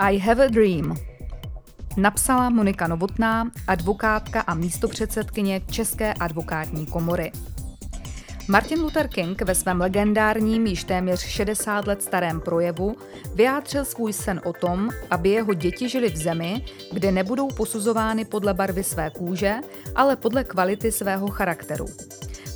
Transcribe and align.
I 0.00 0.18
have 0.18 0.44
a 0.44 0.48
dream. 0.48 0.96
Napsala 1.96 2.50
Monika 2.50 2.86
Novotná, 2.86 3.50
advokátka 3.66 4.40
a 4.40 4.54
místopředsedkyně 4.54 5.60
České 5.60 6.14
advokátní 6.14 6.86
komory. 6.86 7.32
Martin 8.48 8.80
Luther 8.80 9.08
King 9.08 9.42
ve 9.42 9.54
svém 9.54 9.80
legendárním 9.80 10.66
již 10.66 10.84
téměř 10.84 11.20
60 11.20 11.86
let 11.86 12.02
starém 12.02 12.40
projevu 12.40 12.96
vyjádřil 13.34 13.84
svůj 13.84 14.12
sen 14.12 14.40
o 14.44 14.52
tom, 14.52 14.90
aby 15.10 15.28
jeho 15.28 15.54
děti 15.54 15.88
žili 15.88 16.10
v 16.10 16.16
zemi, 16.16 16.64
kde 16.92 17.12
nebudou 17.12 17.48
posuzovány 17.48 18.24
podle 18.24 18.54
barvy 18.54 18.84
své 18.84 19.10
kůže, 19.10 19.54
ale 19.94 20.16
podle 20.16 20.44
kvality 20.44 20.92
svého 20.92 21.28
charakteru. 21.28 21.86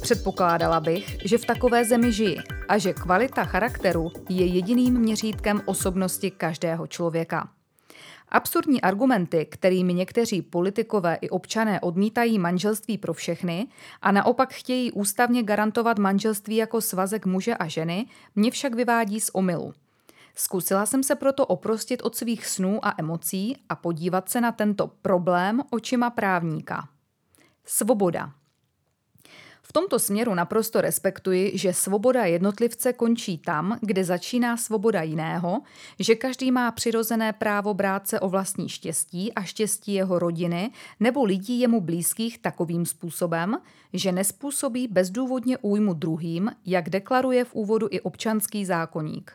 Předpokládala 0.02 0.80
bych, 0.80 1.16
že 1.24 1.38
v 1.38 1.44
takové 1.44 1.84
zemi 1.84 2.12
žiji 2.12 2.36
a 2.68 2.78
že 2.78 2.92
kvalita 2.92 3.44
charakteru 3.44 4.12
je 4.28 4.46
jediným 4.46 4.98
měřítkem 4.98 5.62
osobnosti 5.64 6.30
každého 6.30 6.86
člověka. 6.86 7.48
Absurdní 8.28 8.80
argumenty, 8.80 9.46
kterými 9.50 9.94
někteří 9.94 10.42
politikové 10.42 11.14
i 11.14 11.28
občané 11.28 11.80
odmítají 11.80 12.38
manželství 12.38 12.98
pro 12.98 13.14
všechny 13.14 13.66
a 14.02 14.12
naopak 14.12 14.52
chtějí 14.52 14.92
ústavně 14.92 15.42
garantovat 15.42 15.98
manželství 15.98 16.56
jako 16.56 16.80
svazek 16.80 17.26
muže 17.26 17.54
a 17.54 17.68
ženy, 17.68 18.06
mě 18.34 18.50
však 18.50 18.74
vyvádí 18.74 19.20
z 19.20 19.30
omylu. 19.32 19.72
Zkusila 20.34 20.86
jsem 20.86 21.02
se 21.02 21.14
proto 21.14 21.46
oprostit 21.46 22.02
od 22.02 22.16
svých 22.16 22.46
snů 22.46 22.86
a 22.86 22.94
emocí 22.98 23.56
a 23.68 23.76
podívat 23.76 24.28
se 24.28 24.40
na 24.40 24.52
tento 24.52 24.86
problém 25.02 25.60
očima 25.70 26.10
právníka. 26.10 26.88
Svoboda. 27.64 28.32
V 29.64 29.72
tomto 29.72 29.98
směru 29.98 30.34
naprosto 30.34 30.80
respektuji, 30.80 31.52
že 31.54 31.72
svoboda 31.72 32.24
jednotlivce 32.24 32.92
končí 32.92 33.38
tam, 33.38 33.78
kde 33.80 34.04
začíná 34.04 34.56
svoboda 34.56 35.02
jiného, 35.02 35.60
že 35.98 36.14
každý 36.14 36.50
má 36.50 36.70
přirozené 36.70 37.32
právo 37.32 37.74
brát 37.74 38.08
se 38.08 38.20
o 38.20 38.28
vlastní 38.28 38.68
štěstí 38.68 39.32
a 39.32 39.42
štěstí 39.42 39.92
jeho 39.94 40.18
rodiny 40.18 40.70
nebo 41.00 41.24
lidí 41.24 41.60
jemu 41.60 41.80
blízkých 41.80 42.38
takovým 42.38 42.86
způsobem, 42.86 43.58
že 43.92 44.12
nespůsobí 44.12 44.88
bezdůvodně 44.88 45.58
újmu 45.58 45.94
druhým, 45.94 46.50
jak 46.66 46.90
deklaruje 46.90 47.44
v 47.44 47.54
úvodu 47.54 47.88
i 47.90 48.00
občanský 48.00 48.64
zákoník. 48.64 49.32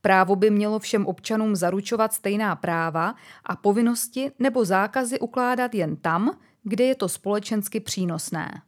Právo 0.00 0.36
by 0.36 0.50
mělo 0.50 0.78
všem 0.78 1.06
občanům 1.06 1.56
zaručovat 1.56 2.12
stejná 2.12 2.56
práva 2.56 3.14
a 3.44 3.56
povinnosti 3.56 4.30
nebo 4.38 4.64
zákazy 4.64 5.18
ukládat 5.18 5.74
jen 5.74 5.96
tam, 5.96 6.38
kde 6.62 6.84
je 6.84 6.94
to 6.94 7.08
společensky 7.08 7.80
přínosné. 7.80 8.62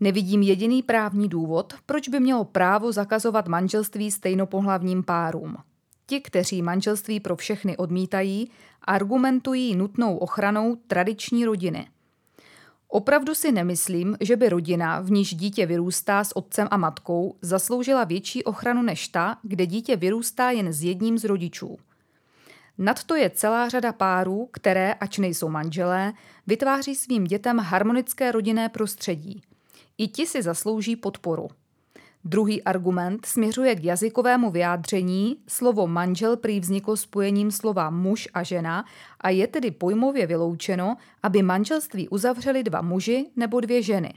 Nevidím 0.00 0.42
jediný 0.42 0.82
právní 0.82 1.28
důvod, 1.28 1.74
proč 1.86 2.08
by 2.08 2.20
mělo 2.20 2.44
právo 2.44 2.92
zakazovat 2.92 3.48
manželství 3.48 4.10
stejnopohlavním 4.10 5.02
párům. 5.02 5.56
Ti, 6.06 6.20
kteří 6.20 6.62
manželství 6.62 7.20
pro 7.20 7.36
všechny 7.36 7.76
odmítají, 7.76 8.50
argumentují 8.84 9.76
nutnou 9.76 10.16
ochranou 10.16 10.76
tradiční 10.86 11.44
rodiny. 11.44 11.88
Opravdu 12.88 13.34
si 13.34 13.52
nemyslím, 13.52 14.16
že 14.20 14.36
by 14.36 14.48
rodina, 14.48 15.00
v 15.00 15.10
níž 15.10 15.34
dítě 15.34 15.66
vyrůstá 15.66 16.24
s 16.24 16.36
otcem 16.36 16.68
a 16.70 16.76
matkou, 16.76 17.36
zasloužila 17.42 18.04
větší 18.04 18.44
ochranu 18.44 18.82
než 18.82 19.08
ta, 19.08 19.38
kde 19.42 19.66
dítě 19.66 19.96
vyrůstá 19.96 20.50
jen 20.50 20.72
s 20.72 20.82
jedním 20.82 21.18
z 21.18 21.24
rodičů. 21.24 21.78
Nadto 22.78 23.14
je 23.14 23.30
celá 23.30 23.68
řada 23.68 23.92
párů, 23.92 24.48
které, 24.52 24.94
ač 24.94 25.18
nejsou 25.18 25.48
manželé, 25.48 26.12
vytváří 26.46 26.94
svým 26.94 27.24
dětem 27.24 27.58
harmonické 27.58 28.32
rodinné 28.32 28.68
prostředí– 28.68 29.42
i 30.00 30.08
ti 30.08 30.26
si 30.26 30.42
zaslouží 30.42 30.96
podporu. 30.96 31.48
Druhý 32.24 32.62
argument 32.62 33.26
směřuje 33.26 33.74
k 33.74 33.84
jazykovému 33.84 34.50
vyjádření. 34.50 35.36
Slovo 35.48 35.86
manžel 35.86 36.36
prý 36.36 36.60
vzniklo 36.60 36.96
spojením 36.96 37.50
slova 37.50 37.90
muž 37.90 38.28
a 38.34 38.42
žena 38.42 38.84
a 39.20 39.30
je 39.30 39.46
tedy 39.46 39.70
pojmově 39.70 40.26
vyloučeno, 40.26 40.96
aby 41.22 41.42
manželství 41.42 42.08
uzavřeli 42.08 42.62
dva 42.62 42.82
muži 42.82 43.26
nebo 43.36 43.60
dvě 43.60 43.82
ženy. 43.82 44.14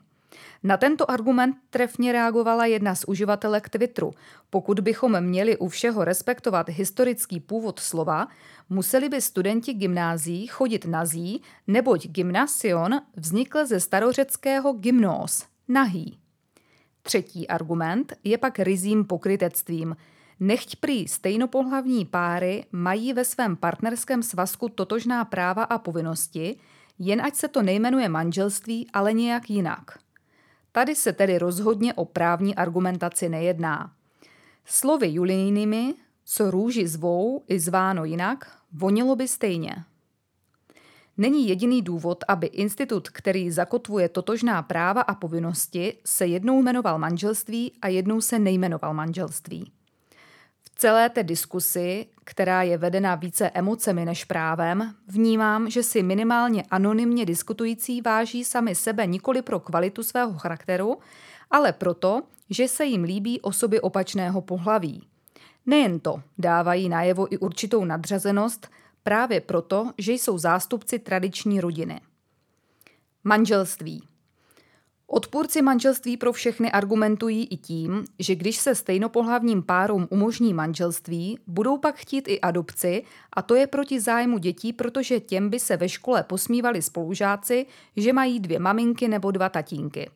Na 0.64 0.78
tento 0.78 1.12
argument 1.12 1.56
trefně 1.70 2.12
reagovala 2.12 2.66
jedna 2.66 2.96
z 2.96 3.04
uživatelek 3.08 3.70
Twitteru. 3.70 4.12
Pokud 4.50 4.80
bychom 4.80 5.22
měli 5.22 5.58
u 5.58 5.68
všeho 5.68 6.04
respektovat 6.04 6.70
historický 6.70 7.40
původ 7.40 7.80
slova, 7.80 8.28
museli 8.70 9.10
by 9.10 9.22
studenti 9.22 9.74
gymnázií 9.74 10.48
chodit 10.48 10.86
nazí, 10.86 11.42
neboť 11.68 12.08
gymnasion 12.08 13.02
vznikl 13.16 13.66
ze 13.66 13.80
starořeckého 13.80 14.74
gymnós, 14.74 15.53
nahý. 15.74 16.18
Třetí 17.02 17.48
argument 17.48 18.14
je 18.24 18.38
pak 18.38 18.60
rizím 18.60 19.06
pokrytectvím. 19.06 19.96
Nechť 20.40 20.76
prý 20.76 21.08
stejnopohlavní 21.08 22.06
páry 22.06 22.66
mají 22.72 23.14
ve 23.14 23.26
svém 23.26 23.56
partnerském 23.56 24.24
svazku 24.24 24.70
totožná 24.70 25.26
práva 25.26 25.64
a 25.64 25.78
povinnosti, 25.78 26.58
jen 27.00 27.22
ať 27.22 27.36
se 27.36 27.48
to 27.48 27.62
nejmenuje 27.62 28.10
manželství, 28.10 28.88
ale 28.94 29.14
nějak 29.14 29.50
jinak. 29.50 30.00
Tady 30.72 30.96
se 30.96 31.14
tedy 31.14 31.38
rozhodně 31.38 31.94
o 31.94 32.06
právní 32.06 32.56
argumentaci 32.56 33.30
nejedná. 33.30 33.94
Slovy 34.66 35.08
Julijnými, 35.08 35.94
co 36.26 36.52
růži 36.52 36.88
zvou 36.88 37.44
i 37.48 37.60
zváno 37.60 38.06
jinak, 38.06 38.58
vonilo 38.72 39.16
by 39.16 39.28
stejně. 39.28 39.76
Není 41.18 41.48
jediný 41.48 41.82
důvod, 41.82 42.24
aby 42.28 42.48
institut, 42.48 43.10
který 43.10 43.52
zakotvuje 43.52 44.10
totožná 44.10 44.62
práva 44.62 45.02
a 45.02 45.16
povinnosti, 45.16 45.98
se 46.06 46.26
jednou 46.26 46.62
jmenoval 46.62 47.00
manželství 47.00 47.72
a 47.82 47.88
jednou 47.88 48.22
se 48.22 48.40
nejmenoval 48.40 48.94
manželství. 48.94 49.72
V 50.62 50.70
celé 50.76 51.10
té 51.10 51.24
diskusi, 51.24 52.06
která 52.24 52.64
je 52.64 52.78
vedena 52.78 53.16
více 53.16 53.50
emocemi 53.50 54.06
než 54.06 54.26
právem, 54.26 54.96
vnímám, 55.08 55.70
že 55.70 55.84
si 55.84 56.04
minimálně 56.04 56.64
anonymně 56.72 57.26
diskutující 57.26 58.02
váží 58.02 58.44
sami 58.44 58.76
sebe 58.76 59.08
nikoli 59.08 59.42
pro 59.42 59.60
kvalitu 59.60 60.04
svého 60.04 60.34
charakteru, 60.34 60.98
ale 61.52 61.74
proto, 61.74 62.22
že 62.50 62.68
se 62.68 62.86
jim 62.86 63.04
líbí 63.04 63.42
osoby 63.42 63.82
opačného 63.82 64.42
pohlaví. 64.42 65.08
Nejen 65.66 66.00
to, 66.00 66.22
dávají 66.38 66.90
najevo 66.90 67.34
i 67.34 67.38
určitou 67.38 67.86
nadřazenost– 67.86 68.68
právě 69.04 69.42
proto, 69.42 69.92
že 69.98 70.14
jsou 70.14 70.38
zástupci 70.38 71.00
tradiční 71.00 71.62
rodiny. 71.62 72.02
Manželství. 73.24 74.04
Odpůrci 75.08 75.62
manželství 75.62 76.18
pro 76.18 76.34
všechny 76.34 76.72
argumentují 76.72 77.46
i 77.46 77.58
tím, 77.58 78.06
že 78.20 78.36
když 78.36 78.58
se 78.58 78.76
stejnopohlavním 78.76 79.64
párům 79.64 80.08
umožní 80.10 80.54
manželství, 80.54 81.40
budou 81.48 81.78
pak 81.78 81.96
chtít 81.96 82.28
i 82.28 82.42
adopci 82.42 83.04
a 83.34 83.42
to 83.42 83.56
je 83.56 83.68
proti 83.68 84.02
zájmu 84.02 84.38
dětí, 84.38 84.74
protože 84.74 85.20
těm 85.20 85.50
by 85.50 85.60
se 85.60 85.78
ve 85.78 85.90
škole 85.90 86.24
posmívali 86.24 86.82
spolužáci, 86.82 87.66
že 87.98 88.14
mají 88.14 88.40
dvě 88.40 88.60
maminky 88.60 89.08
nebo 89.08 89.32
dva 89.32 89.50
tatínky. 89.50 90.10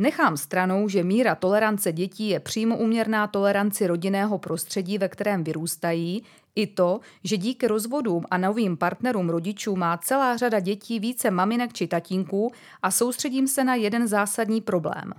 Nechám 0.00 0.36
stranou, 0.36 0.88
že 0.88 1.04
míra 1.04 1.34
tolerance 1.34 1.92
dětí 1.92 2.28
je 2.28 2.40
přímo 2.40 2.76
uměrná 2.76 3.26
toleranci 3.26 3.86
rodinného 3.86 4.38
prostředí, 4.38 4.98
ve 4.98 5.08
kterém 5.08 5.44
vyrůstají, 5.44 6.22
i 6.54 6.66
to, 6.66 7.00
že 7.24 7.36
díky 7.36 7.66
rozvodům 7.66 8.24
a 8.30 8.38
novým 8.38 8.76
partnerům 8.76 9.28
rodičů 9.28 9.76
má 9.76 9.96
celá 9.96 10.36
řada 10.36 10.60
dětí 10.60 11.00
více 11.00 11.30
maminek 11.30 11.72
či 11.72 11.86
tatínků 11.86 12.52
a 12.82 12.90
soustředím 12.90 13.48
se 13.48 13.64
na 13.64 13.74
jeden 13.74 14.08
zásadní 14.08 14.60
problém. 14.60 15.12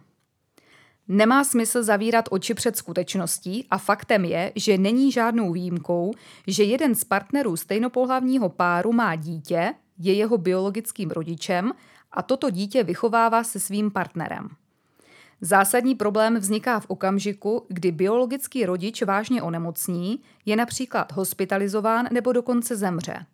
Nemá 1.07 1.43
smysl 1.43 1.83
zavírat 1.83 2.25
oči 2.31 2.53
před 2.53 2.77
skutečností 2.77 3.65
a 3.69 3.77
faktem 3.77 4.25
je, 4.25 4.51
že 4.55 4.77
není 4.77 5.11
žádnou 5.11 5.51
výjimkou, 5.51 6.11
že 6.47 6.63
jeden 6.63 6.95
z 6.95 7.03
partnerů 7.03 7.57
stejnopohlavního 7.57 8.49
páru 8.49 8.93
má 8.93 9.15
dítě, 9.15 9.73
je 9.97 10.13
jeho 10.13 10.37
biologickým 10.37 11.09
rodičem 11.09 11.71
a 12.11 12.21
toto 12.21 12.49
dítě 12.49 12.83
vychovává 12.83 13.43
se 13.43 13.59
svým 13.59 13.91
partnerem. 13.91 14.49
Zásadní 15.43 15.95
problém 15.95 16.35
vzniká 16.37 16.79
v 16.79 16.85
okamžiku, 16.87 17.65
kdy 17.67 17.91
biologický 17.91 18.65
rodič 18.65 19.01
vážně 19.01 19.41
onemocní, 19.41 20.21
je 20.45 20.55
například 20.55 21.11
hospitalizován 21.11 22.07
nebo 22.11 22.31
dokonce 22.31 22.75
zemře. 22.75 23.25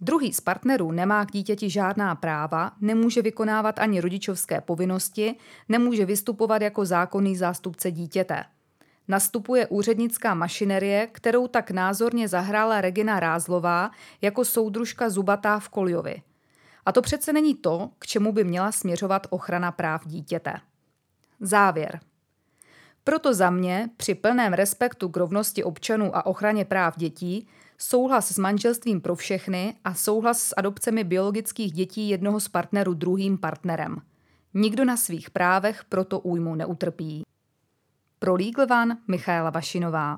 Druhý 0.00 0.32
z 0.32 0.40
partnerů 0.40 0.92
nemá 0.92 1.26
k 1.26 1.32
dítěti 1.32 1.70
žádná 1.70 2.14
práva, 2.14 2.72
nemůže 2.80 3.22
vykonávat 3.22 3.78
ani 3.78 4.00
rodičovské 4.00 4.60
povinnosti, 4.60 5.34
nemůže 5.68 6.04
vystupovat 6.04 6.62
jako 6.62 6.84
zákonný 6.84 7.36
zástupce 7.36 7.90
dítěte. 7.90 8.44
Nastupuje 9.08 9.66
úřednická 9.66 10.34
mašinerie, 10.34 11.06
kterou 11.12 11.46
tak 11.46 11.70
názorně 11.70 12.28
zahrála 12.28 12.80
Regina 12.80 13.20
Rázlová 13.20 13.90
jako 14.20 14.44
soudružka 14.44 15.10
Zubatá 15.10 15.58
v 15.58 15.68
Koljovi. 15.68 16.22
A 16.86 16.92
to 16.92 17.02
přece 17.02 17.32
není 17.32 17.54
to, 17.54 17.90
k 17.98 18.06
čemu 18.06 18.32
by 18.32 18.44
měla 18.44 18.72
směřovat 18.72 19.26
ochrana 19.30 19.72
práv 19.72 20.06
dítěte. 20.06 20.52
Závěr. 21.44 22.00
Proto 23.04 23.34
za 23.34 23.50
mě, 23.50 23.90
při 23.96 24.14
plném 24.14 24.52
respektu 24.52 25.08
k 25.08 25.16
rovnosti 25.16 25.64
občanů 25.64 26.16
a 26.16 26.26
ochraně 26.26 26.64
práv 26.64 26.96
dětí, 26.96 27.48
souhlas 27.78 28.32
s 28.32 28.38
manželstvím 28.38 29.00
pro 29.00 29.14
všechny 29.14 29.74
a 29.84 29.94
souhlas 29.94 30.42
s 30.42 30.54
adopcemi 30.56 31.04
biologických 31.04 31.72
dětí 31.72 32.08
jednoho 32.08 32.40
z 32.40 32.48
partnerů 32.48 32.94
druhým 32.94 33.38
partnerem. 33.38 33.96
Nikdo 34.54 34.84
na 34.84 34.96
svých 34.96 35.30
právech 35.30 35.84
proto 35.84 36.20
újmu 36.20 36.54
neutrpí. 36.54 37.22
Pro 38.18 38.34
Legal 38.34 38.66
One 38.82 38.98
Michaela 39.08 39.50
Vašinová 39.50 40.16